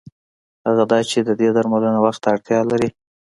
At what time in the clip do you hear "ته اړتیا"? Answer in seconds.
2.23-2.59